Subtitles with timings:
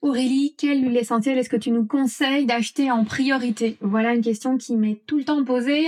[0.00, 3.76] Aurélie, quelle huile essentielle est-ce que tu nous conseilles d'acheter en priorité?
[3.80, 5.86] Voilà une question qui m'est tout le temps posée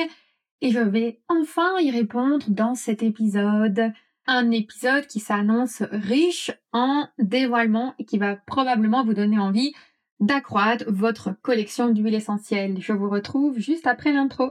[0.61, 3.93] et je vais enfin y répondre dans cet épisode.
[4.27, 9.75] Un épisode qui s'annonce riche en dévoilements et qui va probablement vous donner envie
[10.19, 12.79] d'accroître votre collection d'huile essentielle.
[12.81, 14.51] Je vous retrouve juste après l'intro.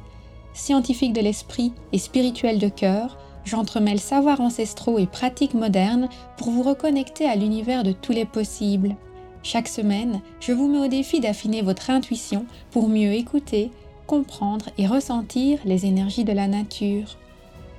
[0.53, 6.63] scientifique de l'esprit et spirituel de cœur, j'entremêle savoirs ancestraux et pratiques modernes pour vous
[6.63, 8.95] reconnecter à l'univers de tous les possibles.
[9.43, 13.71] Chaque semaine, je vous mets au défi d'affiner votre intuition pour mieux écouter,
[14.05, 17.17] comprendre et ressentir les énergies de la nature.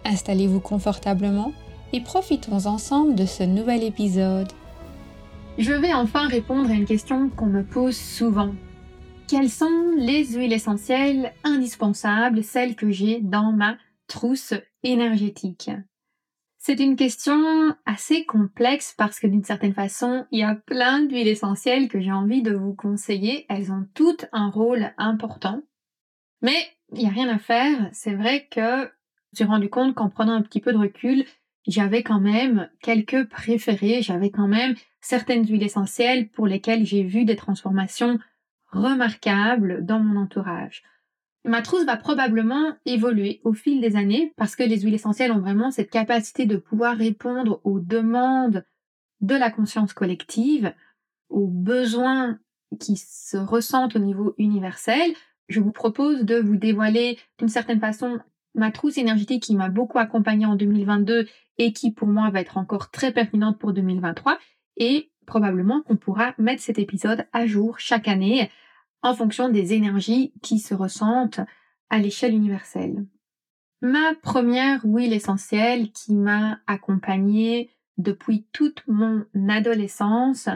[0.04, 1.52] Installez-vous confortablement
[1.92, 4.48] et profitons ensemble de ce nouvel épisode.
[5.58, 8.52] Je vais enfin répondre à une question qu'on me pose souvent.
[9.28, 15.70] Quelles sont les huiles essentielles indispensables, celles que j'ai dans ma trousse énergétique?
[16.58, 21.28] C'est une question assez complexe parce que d'une certaine façon, il y a plein d'huiles
[21.28, 23.46] essentielles que j'ai envie de vous conseiller.
[23.48, 25.62] Elles ont toutes un rôle important.
[26.40, 27.88] Mais il n'y a rien à faire.
[27.92, 28.90] C'est vrai que
[29.32, 31.24] j'ai rendu compte qu'en prenant un petit peu de recul,
[31.66, 37.24] j'avais quand même quelques préférés, j'avais quand même certaines huiles essentielles pour lesquelles j'ai vu
[37.24, 38.18] des transformations
[38.72, 40.82] remarquable dans mon entourage.
[41.44, 45.40] Ma trousse va probablement évoluer au fil des années parce que les huiles essentielles ont
[45.40, 48.64] vraiment cette capacité de pouvoir répondre aux demandes
[49.20, 50.72] de la conscience collective,
[51.28, 52.38] aux besoins
[52.78, 55.12] qui se ressentent au niveau universel.
[55.48, 58.20] Je vous propose de vous dévoiler d'une certaine façon
[58.54, 61.26] ma trousse énergétique qui m'a beaucoup accompagnée en 2022
[61.58, 64.38] et qui pour moi va être encore très pertinente pour 2023
[64.76, 68.50] et probablement qu'on pourra mettre cet épisode à jour chaque année
[69.02, 71.40] en fonction des énergies qui se ressentent
[71.90, 73.04] à l'échelle universelle.
[73.80, 80.48] Ma première huile essentielle qui m'a accompagnée depuis toute mon adolescence,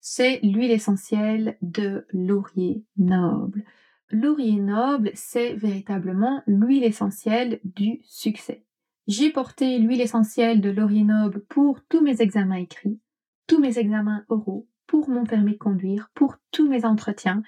[0.00, 3.64] c'est l'huile essentielle de laurier noble.
[4.10, 8.64] Laurier noble, c'est véritablement l'huile essentielle du succès.
[9.06, 13.00] J'ai porté l'huile essentielle de laurier noble pour tous mes examens écrits,
[13.46, 17.42] tous mes examens oraux, pour mon permis de conduire, pour tous mes entretiens,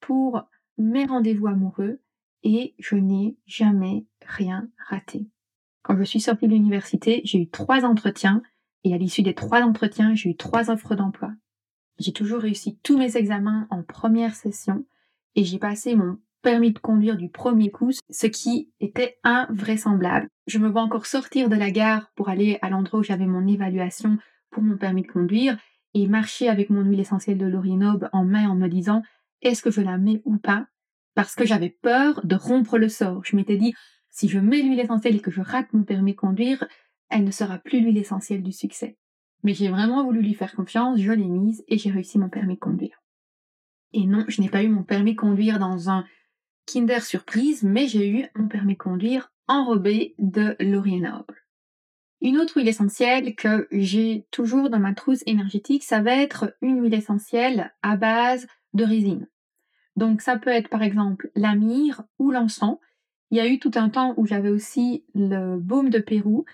[0.00, 0.42] pour
[0.78, 2.00] mes rendez-vous amoureux
[2.42, 5.26] et je n'ai jamais rien raté.
[5.82, 8.42] Quand je suis sortie de l'université, j'ai eu trois entretiens
[8.84, 11.32] et à l'issue des trois entretiens, j'ai eu trois offres d'emploi.
[11.98, 14.86] J'ai toujours réussi tous mes examens en première session
[15.34, 20.28] et j'ai passé mon permis de conduire du premier coup, ce qui était invraisemblable.
[20.46, 23.46] Je me vois encore sortir de la gare pour aller à l'endroit où j'avais mon
[23.46, 24.16] évaluation
[24.50, 25.58] pour mon permis de conduire
[25.92, 29.02] et marcher avec mon huile essentielle de l'orinobe en main en me disant
[29.42, 30.66] est-ce que je la mets ou pas
[31.14, 33.24] Parce que j'avais peur de rompre le sort.
[33.24, 33.74] Je m'étais dit,
[34.10, 36.66] si je mets l'huile essentielle et que je rate mon permis de conduire,
[37.08, 38.96] elle ne sera plus l'huile essentielle du succès.
[39.42, 42.54] Mais j'ai vraiment voulu lui faire confiance, je l'ai mise et j'ai réussi mon permis
[42.54, 43.02] de conduire.
[43.92, 46.04] Et non, je n'ai pas eu mon permis de conduire dans un
[46.66, 51.34] Kinder Surprise, mais j'ai eu mon permis de conduire enrobé de laurier noble.
[52.20, 56.82] Une autre huile essentielle que j'ai toujours dans ma trousse énergétique, ça va être une
[56.82, 59.28] huile essentielle à base de résine.
[59.96, 62.78] Donc ça peut être par exemple la myrrhe ou l'encens.
[63.30, 66.44] Il y a eu tout un temps où j'avais aussi le baume de Pérou.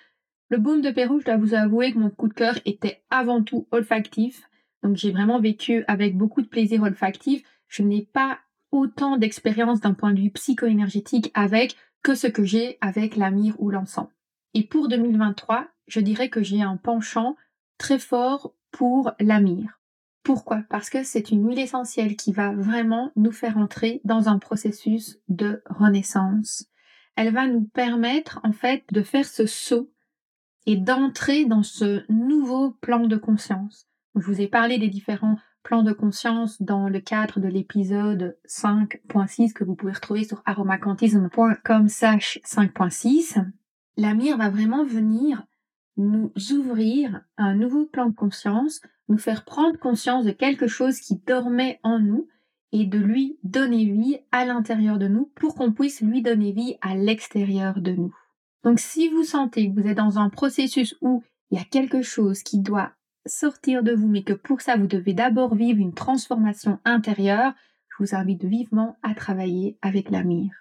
[0.49, 3.43] Le baume de Pérou, je dois vous avouer que mon coup de cœur était avant
[3.43, 4.49] tout olfactif.
[4.83, 7.43] Donc j'ai vraiment vécu avec beaucoup de plaisir olfactif.
[7.69, 8.39] Je n'ai pas
[8.73, 13.57] autant d'expérience d'un point de vue psycho-énergétique avec que ce que j'ai avec la myrrhe
[13.59, 14.09] ou l'encens.
[14.55, 17.37] Et pour 2023, je dirais que j'ai un penchant
[17.79, 19.77] très fort pour la myrrhe.
[20.27, 20.65] Pourquoi?
[20.69, 25.21] Parce que c'est une huile essentielle qui va vraiment nous faire entrer dans un processus
[25.29, 26.67] de renaissance.
[27.15, 29.89] Elle va nous permettre en fait de faire ce saut
[30.67, 33.87] et d'entrer dans ce nouveau plan de conscience.
[34.17, 39.53] Je vous ai parlé des différents plans de conscience dans le cadre de l'épisode 5.6
[39.53, 43.45] que vous pouvez retrouver sur aromacantisme.com 5.6.
[43.97, 45.47] La mire va vraiment venir
[45.97, 51.17] nous ouvrir un nouveau plan de conscience, nous faire prendre conscience de quelque chose qui
[51.27, 52.29] dormait en nous
[52.73, 56.77] et de lui donner vie à l'intérieur de nous pour qu'on puisse lui donner vie
[56.81, 58.15] à l'extérieur de nous.
[58.65, 62.03] Donc si vous sentez que vous êtes dans un processus où il y a quelque
[62.03, 62.93] chose qui doit
[63.25, 67.55] sortir de vous, mais que pour ça vous devez d'abord vivre une transformation intérieure,
[67.89, 70.53] je vous invite vivement à travailler avec la mire.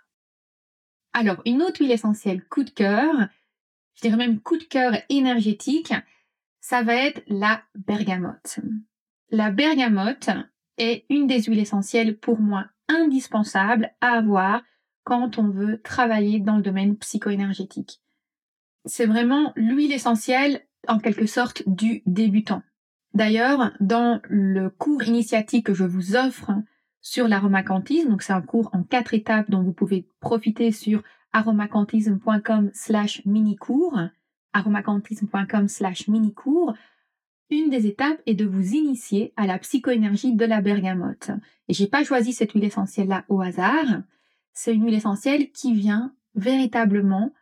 [1.14, 3.30] Alors, une autre huile essentielle coup de cœur,
[3.96, 5.94] je dirais même coup de cœur énergétique,
[6.62, 8.60] ça va être la bergamote.
[9.30, 10.30] La bergamote
[10.78, 14.62] est une des huiles essentielles pour moi indispensables à avoir
[15.04, 18.02] quand on veut travailler dans le domaine psycho-énergétique.
[18.86, 22.62] C'est vraiment l'huile essentielle en quelque sorte du débutant.
[23.14, 26.52] D'ailleurs, dans le cours initiatique que je vous offre
[27.02, 31.02] sur l'aromacantisme, donc c'est un cours en quatre étapes dont vous pouvez profiter sur
[31.36, 34.00] aromacantisme.com slash mini-cours,
[34.54, 36.74] aromacantisme.com slash mini-cours,
[37.50, 41.32] une des étapes est de vous initier à la psychoénergie de la bergamote.
[41.68, 44.02] Et j'ai pas choisi cette huile essentielle là au hasard.
[44.54, 47.34] C'est une huile essentielle qui vient véritablement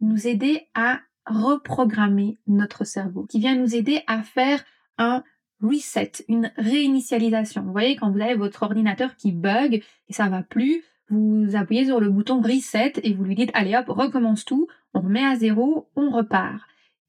[0.00, 4.64] nous aider à reprogrammer notre cerveau, qui vient nous aider à faire
[4.96, 5.22] un
[5.60, 7.62] reset, une réinitialisation.
[7.62, 11.86] Vous voyez, quand vous avez votre ordinateur qui bug et ça va plus, vous appuyez
[11.86, 15.36] sur le bouton reset et vous lui dites allez hop, recommence tout, on remet à
[15.36, 16.62] zéro, on repart.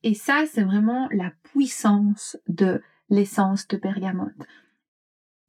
[0.03, 4.47] Et ça, c'est vraiment la puissance de l'essence de bergamote.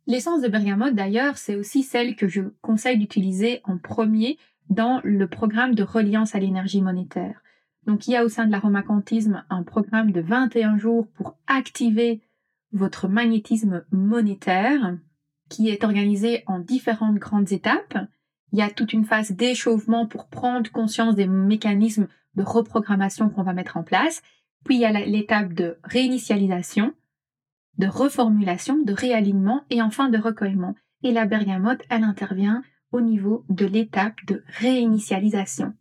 [0.06, 4.38] L'essence de bergamote, d'ailleurs, c'est aussi celle que je conseille d'utiliser en premier
[4.70, 7.42] dans le programme de reliance à l'énergie monétaire.
[7.86, 12.20] Donc il y a au sein de l'aromacantisme un programme de 21 jours pour activer
[12.72, 14.96] votre magnétisme monétaire
[15.48, 17.98] qui est organisé en différentes grandes étapes.
[18.56, 23.42] Il y a toute une phase d'échauffement pour prendre conscience des mécanismes de reprogrammation qu'on
[23.42, 24.22] va mettre en place.
[24.64, 26.94] Puis il y a l'étape de réinitialisation,
[27.76, 30.74] de reformulation, de réalignement et enfin de recueillement.
[31.02, 32.62] Et la bergamote, elle intervient
[32.92, 35.74] au niveau de l'étape de réinitialisation.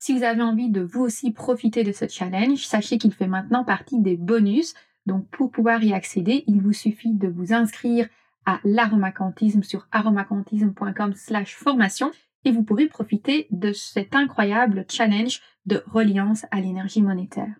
[0.00, 3.62] Si vous avez envie de vous aussi profiter de ce challenge, sachez qu'il fait maintenant
[3.62, 4.74] partie des bonus.
[5.06, 8.08] Donc pour pouvoir y accéder, il vous suffit de vous inscrire
[8.46, 12.10] à l'aromacantisme sur aromacantisme.com slash formation
[12.44, 17.54] et vous pourrez profiter de cet incroyable challenge de reliance à l'énergie monétaire.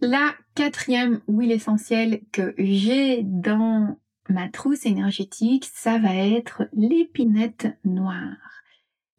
[0.00, 3.96] La quatrième huile essentielle que j'ai dans
[4.28, 8.36] ma trousse énergétique, ça va être l'épinette noire.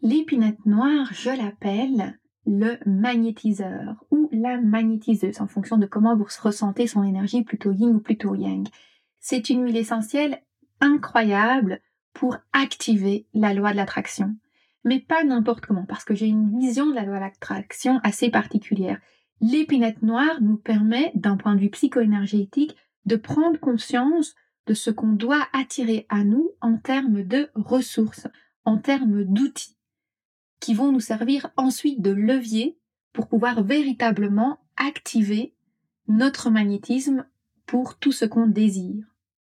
[0.01, 6.87] L'épinette noire, je l'appelle le magnétiseur ou la magnétiseuse en fonction de comment vous ressentez
[6.87, 8.67] son énergie plutôt yin ou plutôt yang.
[9.19, 10.41] C'est une huile essentielle
[10.83, 11.79] incroyable
[12.13, 14.35] pour activer la loi de l'attraction.
[14.83, 18.29] Mais pas n'importe comment, parce que j'ai une vision de la loi de l'attraction assez
[18.29, 18.99] particulière.
[19.41, 22.75] L'épinette noire nous permet, d'un point de vue psycho-énergétique,
[23.05, 24.35] de prendre conscience
[24.67, 28.27] de ce qu'on doit attirer à nous en termes de ressources,
[28.65, 29.77] en termes d'outils
[30.63, 32.77] qui vont nous servir ensuite de levier
[33.11, 35.53] pour pouvoir véritablement activer
[36.07, 37.25] notre magnétisme
[37.65, 39.12] pour tout ce qu'on désire.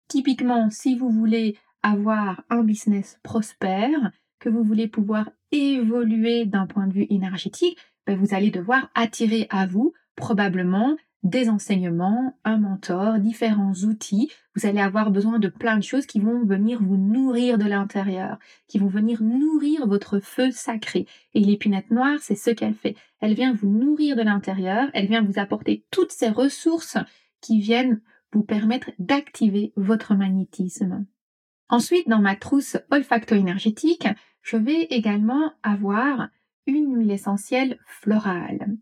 [0.08, 4.10] Typiquement, si vous voulez avoir un business prospère,
[4.40, 9.46] que vous voulez pouvoir évoluer d'un point de vue énergétique, ben vous allez devoir attirer
[9.50, 14.30] à vous probablement des enseignements, un mentor, différents outils.
[14.54, 18.38] Vous allez avoir besoin de plein de choses qui vont venir vous nourrir de l'intérieur,
[18.68, 21.06] qui vont venir nourrir votre feu sacré.
[21.34, 22.96] Et l'épinette noire, c'est ce qu'elle fait.
[23.20, 26.98] Elle vient vous nourrir de l'intérieur, elle vient vous apporter toutes ces ressources
[27.40, 28.00] qui viennent
[28.32, 31.06] vous permettre d'activer votre magnétisme.
[31.68, 34.08] Ensuite, dans ma trousse olfacto-énergétique,
[34.42, 36.28] je vais également avoir
[36.66, 38.76] une huile essentielle florale.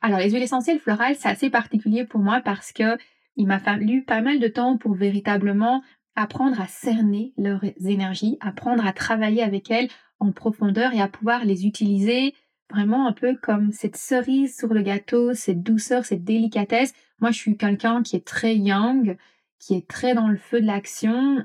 [0.00, 2.96] Alors, les huiles essentielles florales, c'est assez particulier pour moi parce que
[3.36, 5.82] il m'a fallu pas mal de temps pour véritablement
[6.14, 9.88] apprendre à cerner leurs énergies, apprendre à travailler avec elles
[10.20, 12.34] en profondeur et à pouvoir les utiliser
[12.70, 16.94] vraiment un peu comme cette cerise sur le gâteau, cette douceur, cette délicatesse.
[17.20, 19.16] Moi, je suis quelqu'un qui est très young,
[19.58, 21.44] qui est très dans le feu de l'action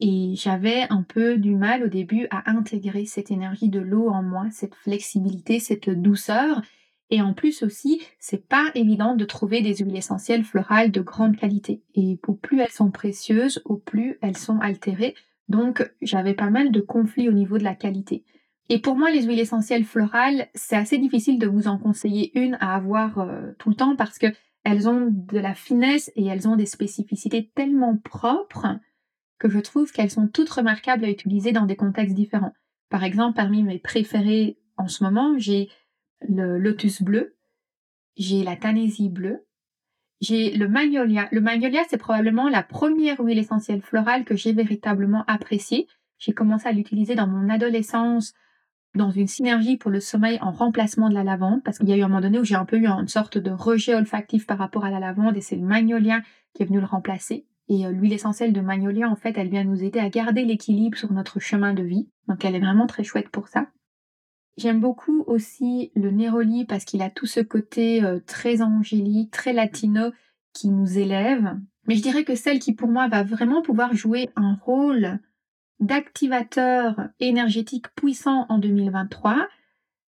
[0.00, 4.22] et j'avais un peu du mal au début à intégrer cette énergie de l'eau en
[4.22, 6.62] moi, cette flexibilité, cette douceur.
[7.10, 11.36] Et en plus aussi, c'est pas évident de trouver des huiles essentielles florales de grande
[11.36, 11.82] qualité.
[11.94, 15.14] Et au plus elles sont précieuses, au plus elles sont altérées.
[15.48, 18.24] Donc j'avais pas mal de conflits au niveau de la qualité.
[18.70, 22.56] Et pour moi, les huiles essentielles florales, c'est assez difficile de vous en conseiller une
[22.60, 24.26] à avoir euh, tout le temps parce que
[24.64, 28.78] elles ont de la finesse et elles ont des spécificités tellement propres
[29.38, 32.54] que je trouve qu'elles sont toutes remarquables à utiliser dans des contextes différents.
[32.88, 35.68] Par exemple, parmi mes préférées en ce moment, j'ai
[36.26, 37.36] le lotus bleu,
[38.16, 39.46] j'ai la tanésie bleue,
[40.20, 41.28] j'ai le magnolia.
[41.30, 46.66] Le magnolia, c'est probablement la première huile essentielle florale que j'ai véritablement appréciée J'ai commencé
[46.66, 48.32] à l'utiliser dans mon adolescence
[48.94, 51.96] dans une synergie pour le sommeil en remplacement de la lavande, parce qu'il y a
[51.96, 54.58] eu un moment donné où j'ai un peu eu une sorte de rejet olfactif par
[54.58, 56.20] rapport à la lavande, et c'est le magnolia
[56.54, 57.46] qui est venu le remplacer.
[57.68, 60.98] Et euh, l'huile essentielle de magnolia, en fait, elle vient nous aider à garder l'équilibre
[60.98, 62.08] sur notre chemin de vie.
[62.28, 63.68] Donc elle est vraiment très chouette pour ça.
[64.56, 69.52] J'aime beaucoup aussi le Neroli parce qu'il a tout ce côté euh, très angélique, très
[69.52, 70.12] latino
[70.52, 71.56] qui nous élève.
[71.88, 75.18] Mais je dirais que celle qui pour moi va vraiment pouvoir jouer un rôle
[75.80, 79.48] d'activateur énergétique puissant en 2023,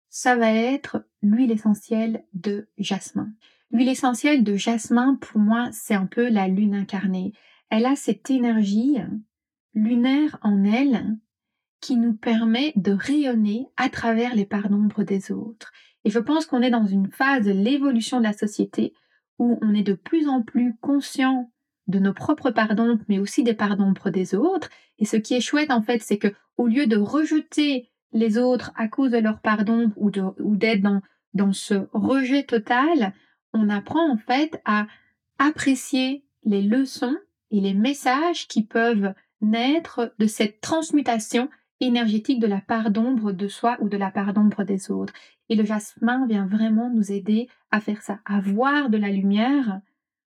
[0.10, 3.29] ça va être l'huile essentielle de jasmin.
[3.72, 7.34] L'huile essentielle de jasmin, pour moi, c'est un peu la lune incarnée.
[7.70, 8.98] Elle a cette énergie
[9.74, 11.17] lunaire en elle
[11.82, 15.74] qui nous permet de rayonner à travers les parts d'ombre des autres.
[16.05, 18.93] Et je pense qu'on est dans une phase de l'évolution de la société
[19.39, 21.51] où on est de plus en plus conscient
[21.87, 24.69] de nos propres d'ombre, mais aussi des parts d'ombre des autres.
[24.99, 28.71] Et ce qui est chouette, en fait, c'est que au lieu de rejeter les autres
[28.75, 31.01] à cause de leur part d'ombre ou d'être dans,
[31.33, 33.13] dans ce rejet total,
[33.53, 34.87] on apprend en fait à
[35.39, 37.17] apprécier les leçons
[37.51, 41.49] et les messages qui peuvent naître de cette transmutation
[41.79, 45.13] énergétique de la part d'ombre de soi ou de la part d'ombre des autres.
[45.49, 49.81] Et le jasmin vient vraiment nous aider à faire ça, à voir de la lumière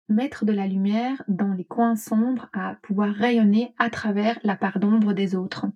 [0.09, 4.79] mettre de la lumière dans les coins sombres, à pouvoir rayonner à travers la part
[4.79, 5.67] d'ombre des autres.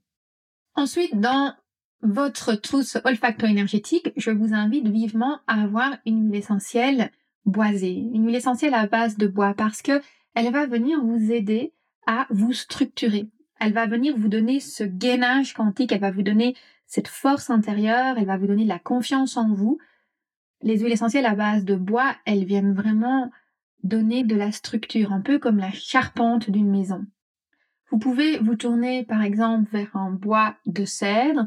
[0.74, 1.54] Ensuite, dans
[2.02, 7.10] votre trousse olfacto-énergétique, je vous invite vivement à avoir une huile essentielle
[7.46, 10.00] boisée, une huile essentielle à base de bois, parce que
[10.34, 11.72] elle va venir vous aider
[12.06, 13.30] à vous structurer.
[13.58, 16.54] Elle va venir vous donner ce gainage quantique, elle va vous donner
[16.86, 19.78] cette force intérieure, elle va vous donner de la confiance en vous.
[20.62, 23.30] Les huiles essentielles à base de bois, elles viennent vraiment
[23.82, 27.04] donner de la structure, un peu comme la charpente d'une maison.
[27.90, 31.46] Vous pouvez vous tourner par exemple vers un bois de cèdre,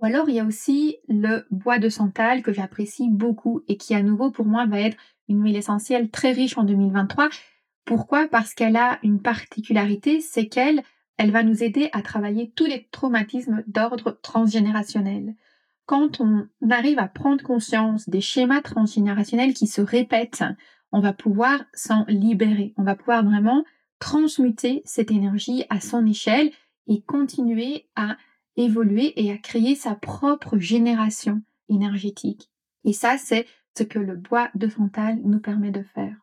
[0.00, 3.94] ou alors il y a aussi le bois de santal que j'apprécie beaucoup et qui
[3.94, 4.96] à nouveau pour moi va être
[5.28, 7.28] une huile essentielle très riche en 2023.
[7.84, 8.28] Pourquoi?
[8.28, 10.82] Parce qu'elle a une particularité, c'est qu'elle
[11.16, 15.34] elle va nous aider à travailler tous les traumatismes d'ordre transgénérationnel.
[15.84, 20.44] Quand on arrive à prendre conscience des schémas transgénérationnels qui se répètent
[20.92, 22.74] on va pouvoir s'en libérer.
[22.76, 23.64] On va pouvoir vraiment
[23.98, 26.50] transmuter cette énergie à son échelle
[26.86, 28.16] et continuer à
[28.56, 32.50] évoluer et à créer sa propre génération énergétique.
[32.84, 36.16] Et ça, c'est ce que le bois de santal nous permet de faire.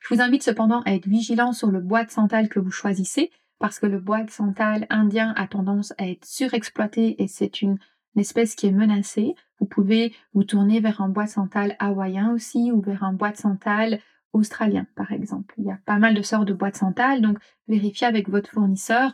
[0.00, 3.30] Je vous invite cependant à être vigilant sur le bois de santal que vous choisissez
[3.58, 7.78] parce que le bois de santal indien a tendance à être surexploité et c'est une,
[8.16, 9.34] espèce qui est menacée.
[9.62, 13.30] Vous pouvez vous tourner vers un bois de santal hawaïen aussi ou vers un bois
[13.30, 14.00] de santal
[14.32, 15.54] australien, par exemple.
[15.56, 17.38] Il y a pas mal de sortes de bois de santal, donc
[17.68, 19.12] vérifiez avec votre fournisseur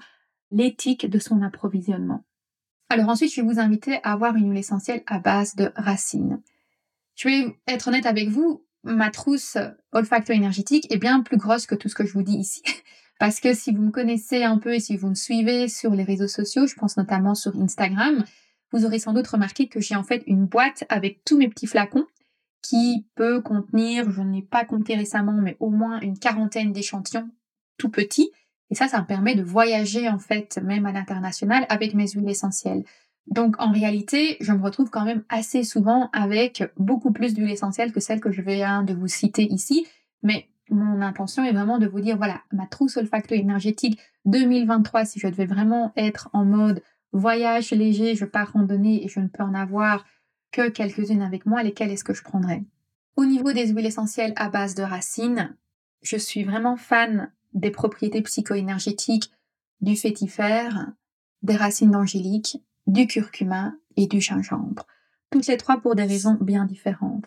[0.51, 2.25] l'éthique de son approvisionnement.
[2.89, 6.41] Alors ensuite, je vais vous inviter à avoir une huile essentielle à base de racines.
[7.15, 9.59] Je vais être honnête avec vous, ma trousse
[9.93, 12.63] olfacto-énergétique est bien plus grosse que tout ce que je vous dis ici.
[13.21, 16.05] Parce que si vous me connaissez un peu et si vous me suivez sur les
[16.05, 18.25] réseaux sociaux, je pense notamment sur Instagram,
[18.73, 21.67] vous aurez sans doute remarqué que j'ai en fait une boîte avec tous mes petits
[21.67, 22.07] flacons
[22.63, 27.31] qui peut contenir, je n'ai pas compté récemment, mais au moins une quarantaine d'échantillons
[27.79, 28.31] tout petits.
[28.71, 32.29] Et ça, ça me permet de voyager en fait, même à l'international, avec mes huiles
[32.29, 32.85] essentielles.
[33.27, 37.93] Donc en réalité, je me retrouve quand même assez souvent avec beaucoup plus d'huiles essentielles
[37.93, 39.87] que celles que je viens de vous citer ici.
[40.23, 45.29] Mais mon intention est vraiment de vous dire, voilà, ma trousse olfacto-énergétique 2023, si je
[45.29, 49.55] devais vraiment être en mode voyage léger, je pars randonnée et je ne peux en
[49.55, 50.05] avoir
[50.53, 52.65] que quelques-unes avec moi, lesquelles est-ce que je prendrais?
[53.17, 55.57] Au niveau des huiles essentielles à base de racines,
[56.03, 59.33] je suis vraiment fan des propriétés psycho-énergétiques
[59.81, 60.93] du fétifère,
[61.43, 64.87] des racines d'angélique, du curcuma et du gingembre.
[65.31, 67.25] Toutes les trois pour des raisons bien différentes.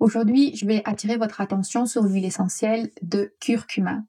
[0.00, 4.02] Aujourd'hui, je vais attirer votre attention sur l'huile essentielle de curcuma,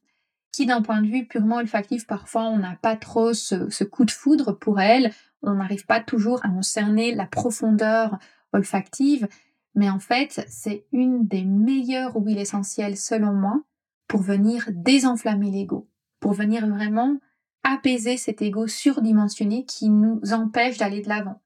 [0.51, 4.11] qui d'un point de vue purement olfactif, parfois on n'a pas trop ce, coup de
[4.11, 8.17] foudre pour elle, on n'arrive pas toujours à en cerner la profondeur
[8.53, 9.27] olfactive,
[9.75, 13.61] mais en fait, c'est une des meilleures huiles essentielles selon moi
[14.07, 15.87] pour venir désenflammer l'ego,
[16.19, 17.19] pour venir vraiment
[17.63, 21.41] apaiser cet ego surdimensionné qui nous empêche d'aller de l'avant.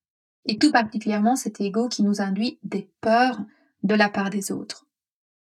[0.45, 3.41] Et tout particulièrement cet ego qui nous induit des peurs
[3.83, 4.82] de la part des autres.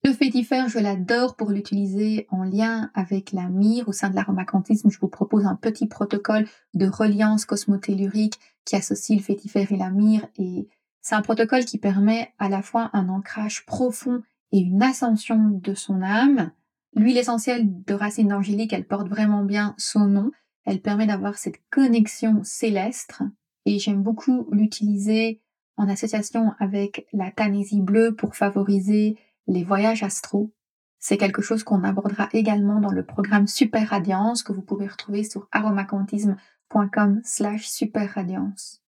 [0.06, 3.88] Le fétifère, je l'adore pour l'utiliser en lien avec la myrrhe.
[3.88, 6.46] Au sein de l'aromacantisme, je vous propose un petit protocole
[6.76, 8.36] de reliance cosmotellurique
[8.66, 10.68] qui associe le fétifère et la myrrhe et
[11.02, 14.22] c'est un protocole qui permet à la fois un ancrage profond
[14.52, 16.52] et une ascension de son âme.
[16.94, 20.30] L'huile essentielle de racine d'angélique, elle porte vraiment bien son nom.
[20.66, 23.22] Elle permet d'avoir cette connexion céleste
[23.66, 25.42] et j'aime beaucoup l'utiliser
[25.78, 30.52] en association avec la Tanésie bleue pour favoriser les voyages astro.
[31.00, 35.24] C'est quelque chose qu'on abordera également dans le programme Super Radiance que vous pouvez retrouver
[35.24, 38.82] sur aromacantisme.com slash superradiance.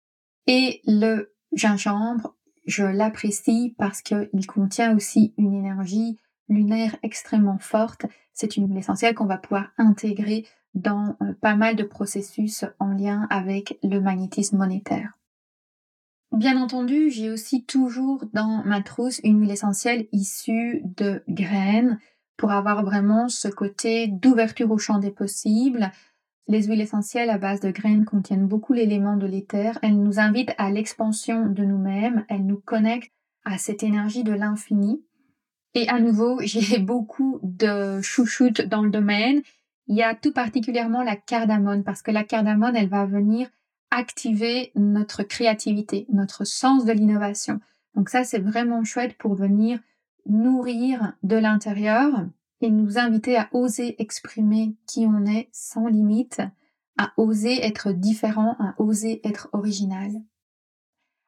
[0.47, 2.35] Et le gingembre,
[2.65, 6.17] je l'apprécie parce qu'il contient aussi une énergie
[6.49, 8.05] lunaire extrêmement forte.
[8.33, 12.89] C'est une huile essentielle qu'on va pouvoir intégrer dans euh, pas mal de processus en
[12.89, 15.17] lien avec le magnétisme monétaire.
[16.37, 21.97] Bien entendu, j'ai aussi toujours dans ma trousse une huile essentielle issue de graines
[22.37, 25.89] pour avoir vraiment ce côté d'ouverture au champ des possibles.
[26.47, 29.79] Les huiles essentielles à base de graines contiennent beaucoup l'élément de l'éther.
[29.81, 32.23] Elles nous invitent à l'expansion de nous-mêmes.
[32.29, 33.11] Elles nous connectent
[33.43, 35.01] à cette énergie de l'infini.
[35.73, 39.41] Et à nouveau, j'ai beaucoup de chouchoutes dans le domaine.
[39.87, 43.49] Il y a tout particulièrement la cardamone parce que la cardamone, elle va venir
[43.91, 47.59] activer notre créativité, notre sens de l'innovation.
[47.95, 49.79] Donc ça, c'est vraiment chouette pour venir
[50.25, 52.11] nourrir de l'intérieur
[52.61, 56.41] et nous inviter à oser exprimer qui on est sans limite,
[56.97, 60.11] à oser être différent, à oser être original.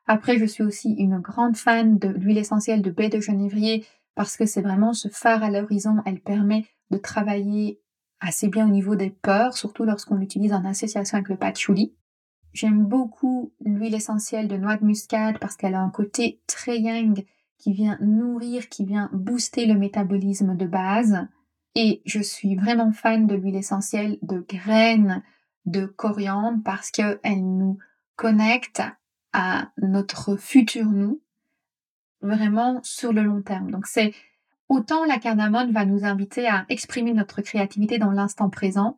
[0.07, 3.85] Après, je suis aussi une grande fan de l'huile essentielle de baie de genévrier
[4.15, 5.97] parce que c'est vraiment ce phare à l'horizon.
[6.05, 7.79] Elle permet de travailler
[8.19, 11.93] assez bien au niveau des peurs, surtout lorsqu'on l'utilise en association avec le patchouli.
[12.53, 17.23] J'aime beaucoup l'huile essentielle de noix de muscade parce qu'elle a un côté très yang
[17.57, 21.27] qui vient nourrir, qui vient booster le métabolisme de base.
[21.75, 25.23] Et je suis vraiment fan de l'huile essentielle de graines
[25.65, 27.77] de coriandre parce qu'elle nous
[28.15, 28.81] connecte
[29.33, 31.21] à notre futur nous
[32.21, 33.71] vraiment sur le long terme.
[33.71, 34.13] Donc c'est
[34.67, 38.97] autant la cardamone va nous inviter à exprimer notre créativité dans l'instant présent,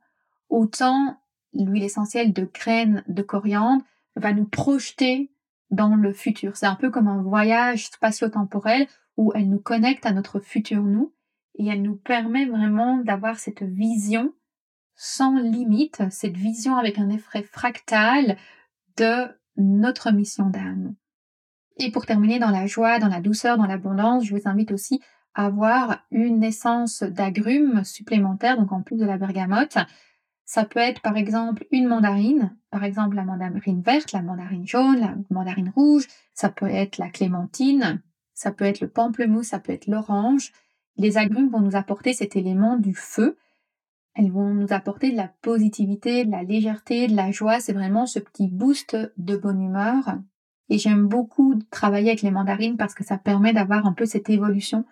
[0.50, 1.21] autant
[1.53, 3.84] l'huile essentielle de graines de coriandre
[4.15, 5.31] va nous projeter
[5.70, 6.58] dans le futur.
[6.58, 11.13] C'est un peu comme un voyage spatio-temporel où elle nous connecte à notre futur nous
[11.55, 14.33] et elle nous permet vraiment d'avoir cette vision
[14.96, 18.37] sans limite, cette vision avec un effet fractal
[18.98, 20.96] de notre mission d'âme.
[21.77, 25.01] Et pour terminer dans la joie, dans la douceur, dans l'abondance, je vous invite aussi
[25.33, 29.77] à avoir une essence d'agrumes supplémentaire, donc en plus de la bergamote,
[30.51, 35.00] ça peut être par exemple une mandarine, par exemple la mandarine verte, la mandarine jaune,
[35.00, 38.01] la mandarine rouge, ça peut être la clémentine,
[38.33, 40.51] ça peut être le pamplemousse, ça peut être l'orange.
[40.98, 43.37] Les agrumes vont nous apporter cet élément du feu.
[44.14, 47.61] Elles vont nous apporter de la positivité, de la légèreté, de la joie.
[47.61, 50.18] C'est vraiment ce petit boost de bonne humeur.
[50.68, 54.29] Et j'aime beaucoup travailler avec les mandarines parce que ça permet d'avoir un peu cette
[54.29, 54.83] évolution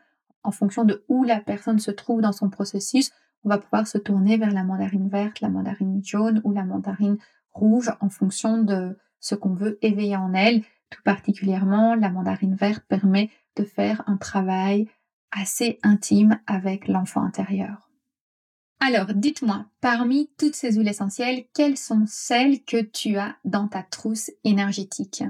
[0.43, 3.11] en fonction de où la personne se trouve dans son processus
[3.43, 7.17] on va pouvoir se tourner vers la mandarine verte, la mandarine jaune ou la mandarine
[7.51, 10.63] rouge en fonction de ce qu'on veut éveiller en elle.
[10.89, 14.87] Tout particulièrement, la mandarine verte permet de faire un travail
[15.31, 17.89] assez intime avec l'enfant intérieur.
[18.79, 23.83] Alors, dites-moi, parmi toutes ces huiles essentielles, quelles sont celles que tu as dans ta
[23.83, 25.23] trousse énergétique?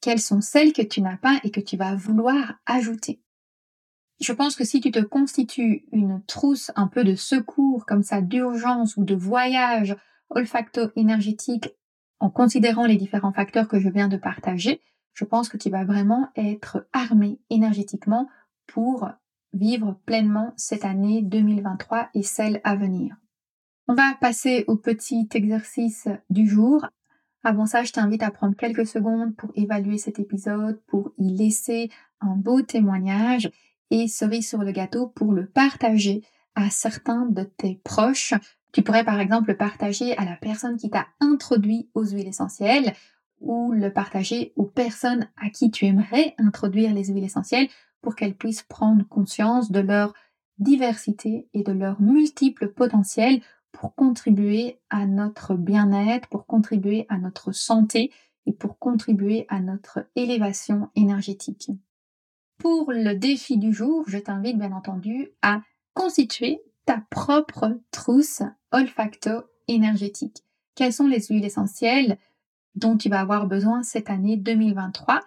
[0.00, 3.22] Quelles sont celles que tu n'as pas et que tu vas vouloir ajouter?
[4.20, 8.20] Je pense que si tu te constitues une trousse un peu de secours comme ça
[8.20, 9.96] d'urgence ou de voyage
[10.28, 11.70] olfacto-énergétique
[12.18, 14.82] en considérant les différents facteurs que je viens de partager,
[15.14, 18.28] je pense que tu vas vraiment être armé énergétiquement
[18.66, 19.08] pour
[19.52, 23.16] vivre pleinement cette année 2023 et celle à venir.
[23.88, 26.86] On va passer au petit exercice du jour.
[27.42, 31.90] Avant ça, je t'invite à prendre quelques secondes pour évaluer cet épisode, pour y laisser
[32.20, 33.50] un beau témoignage
[33.90, 36.22] et cerise sur le gâteau pour le partager
[36.54, 38.34] à certains de tes proches.
[38.72, 42.94] Tu pourrais par exemple le partager à la personne qui t'a introduit aux huiles essentielles
[43.40, 47.68] ou le partager aux personnes à qui tu aimerais introduire les huiles essentielles
[48.02, 50.14] pour qu'elles puissent prendre conscience de leur
[50.58, 53.40] diversité et de leur multiples potentiels
[53.72, 58.12] pour contribuer à notre bien-être, pour contribuer à notre santé
[58.46, 61.70] et pour contribuer à notre élévation énergétique.
[62.60, 65.62] Pour le défi du jour, je t'invite bien entendu à
[65.94, 70.44] constituer ta propre trousse olfacto-énergétique.
[70.74, 72.18] Quelles sont les huiles essentielles
[72.74, 75.20] dont tu vas avoir besoin cette année 2023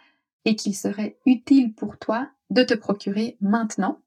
[0.46, 4.00] et qu'il serait utile pour toi de te procurer maintenant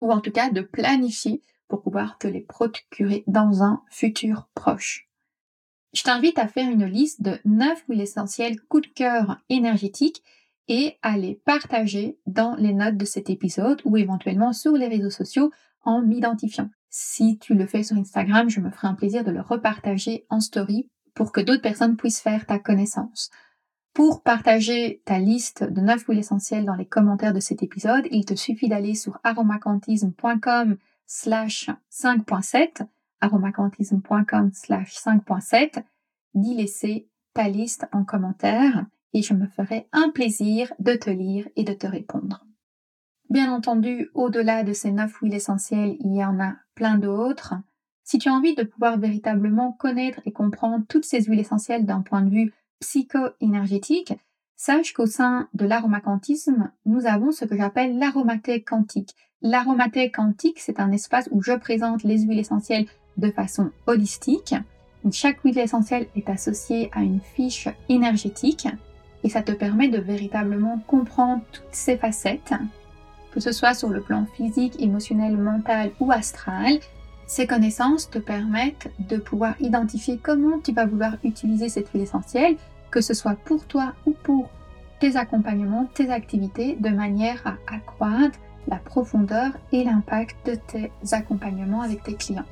[0.00, 5.08] ou en tout cas de planifier pour pouvoir te les procurer dans un futur proche?
[5.92, 10.22] Je t'invite à faire une liste de 9 huiles essentielles coup de cœur énergétiques
[10.68, 15.10] et à les partager dans les notes de cet épisode ou éventuellement sur les réseaux
[15.10, 15.50] sociaux
[15.82, 16.70] en m'identifiant.
[16.88, 20.40] Si tu le fais sur Instagram, je me ferai un plaisir de le repartager en
[20.40, 23.30] story pour que d'autres personnes puissent faire ta connaissance.
[23.92, 28.24] Pour partager ta liste de 9 huiles essentielles dans les commentaires de cet épisode, il
[28.24, 32.86] te suffit d'aller sur aromacantisme.com slash 5.7
[33.20, 35.82] aromacantisme.com slash 5.7
[36.34, 41.48] d'y laisser ta liste en commentaire et je me ferai un plaisir de te lire
[41.56, 42.44] et de te répondre.
[43.30, 47.54] Bien entendu, au-delà de ces neuf huiles essentielles, il y en a plein d'autres.
[48.02, 52.02] Si tu as envie de pouvoir véritablement connaître et comprendre toutes ces huiles essentielles d'un
[52.02, 54.12] point de vue psycho-énergétique,
[54.56, 59.14] sache qu'au sein de l'aromacantisme, nous avons ce que j'appelle l'aromathèque quantique.
[59.40, 64.54] L'aromathèque quantique, c'est un espace où je présente les huiles essentielles de façon holistique.
[65.12, 68.68] chaque huile essentielle est associée à une fiche énergétique
[69.24, 72.52] et ça te permet de véritablement comprendre toutes ces facettes,
[73.32, 76.78] que ce soit sur le plan physique, émotionnel, mental ou astral.
[77.26, 82.56] Ces connaissances te permettent de pouvoir identifier comment tu vas vouloir utiliser cette huile essentielle,
[82.90, 84.50] que ce soit pour toi ou pour
[85.00, 91.82] tes accompagnements, tes activités, de manière à accroître la profondeur et l'impact de tes accompagnements
[91.82, 92.44] avec tes clients.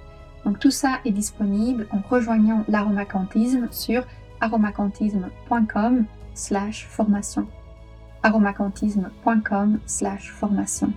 [0.44, 4.04] Donc tout ça est disponible en rejoignant l'aromacantisme sur
[4.40, 7.46] aromacantisme.com slash formation
[8.24, 10.94] aromacantisme.com slash formation